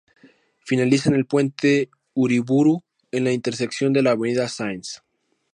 Finaliza 0.65 1.09
en 1.09 1.15
el 1.15 1.27
Puente 1.27 1.91
Uriburu 2.15 2.81
en 3.11 3.23
la 3.23 3.33
intersección 3.33 3.93
de 3.93 4.01
la 4.01 4.13
Avenida 4.13 4.47
Sáenz. 4.49 5.03